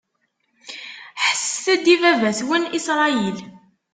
Ḥesset-d 1.23 1.85
i 1.93 1.95
baba-twen 2.01 2.63
Isṛayil! 2.77 3.37